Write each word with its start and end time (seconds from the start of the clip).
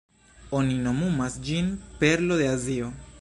Oni 0.59 0.77
nomumas 0.87 1.37
ĝin 1.49 1.71
"Perlo 2.01 2.41
de 2.43 2.53
Azio". 2.57 2.93